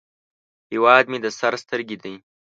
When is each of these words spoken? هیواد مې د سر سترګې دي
هیواد 0.71 1.05
مې 1.11 1.17
د 1.21 1.27
سر 1.39 1.53
سترګې 1.63 1.97
دي 2.03 2.15